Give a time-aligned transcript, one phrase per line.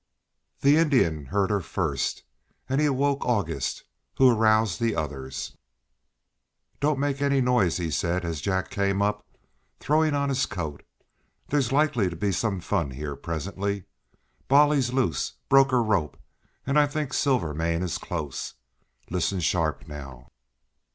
[0.61, 2.23] The Indian heard her first,
[2.67, 3.83] and he awoke August,
[4.17, 5.55] who aroused the others.
[6.79, 9.23] "Don't make any noise," he said, as Jack came up,
[9.79, 10.81] throwing on his coat.
[11.49, 13.83] "There's likely to be some fun here presently.
[14.47, 16.17] Bolly's loose, broke her rope,
[16.65, 18.55] and I think Silvermane is close.
[19.11, 20.31] Listen sharp now."